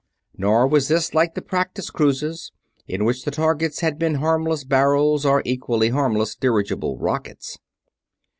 Nor 0.35 0.65
was 0.67 0.87
this 0.87 1.13
like 1.13 1.35
the 1.35 1.43
practice 1.43 1.91
cruises, 1.91 2.51
in 2.87 3.05
which 3.05 3.23
the 3.23 3.29
targets 3.29 3.81
had 3.81 3.99
been 3.99 4.15
harmless 4.15 4.63
barrels 4.63 5.27
or 5.27 5.43
equally 5.45 5.89
harmless 5.89 6.33
dirigible 6.33 6.97
rockets. 6.97 7.59